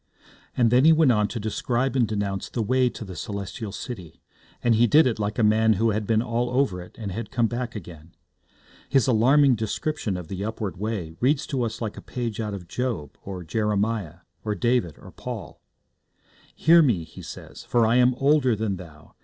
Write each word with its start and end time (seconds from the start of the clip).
And 0.57 0.71
then 0.71 0.83
he 0.83 0.91
went 0.91 1.11
on 1.11 1.27
to 1.27 1.39
describe 1.39 1.95
and 1.95 2.07
denounce 2.07 2.49
the 2.49 2.63
way 2.63 2.89
to 2.89 3.05
the 3.05 3.15
Celestial 3.15 3.71
City, 3.71 4.19
and 4.63 4.73
he 4.73 4.87
did 4.87 5.05
it 5.05 5.19
like 5.19 5.37
a 5.37 5.43
man 5.43 5.73
who 5.73 5.91
had 5.91 6.07
been 6.07 6.23
all 6.23 6.49
over 6.49 6.81
it, 6.81 6.95
and 6.97 7.11
had 7.11 7.29
come 7.29 7.45
back 7.45 7.75
again. 7.75 8.15
His 8.89 9.05
alarming 9.05 9.53
description 9.57 10.17
of 10.17 10.27
the 10.27 10.43
upward 10.43 10.77
way 10.77 11.13
reads 11.19 11.45
to 11.45 11.61
us 11.61 11.81
like 11.81 11.97
a 11.97 12.01
page 12.01 12.39
out 12.39 12.55
of 12.55 12.67
Job, 12.67 13.15
or 13.21 13.43
Jeremiah, 13.43 14.21
or 14.43 14.55
David, 14.55 14.97
or 14.97 15.11
Paul. 15.11 15.61
'Hear 16.55 16.81
me,' 16.81 17.03
he 17.03 17.21
says, 17.21 17.63
'for 17.63 17.85
I 17.85 17.97
am 17.97 18.15
older 18.15 18.55
than 18.55 18.77
thou. 18.77 19.13